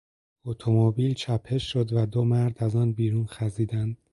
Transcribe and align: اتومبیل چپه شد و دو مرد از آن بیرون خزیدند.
اتومبیل 0.45 1.13
چپه 1.13 1.57
شد 1.57 1.93
و 1.93 2.05
دو 2.05 2.23
مرد 2.23 2.63
از 2.63 2.75
آن 2.75 2.91
بیرون 2.93 3.25
خزیدند. 3.29 3.97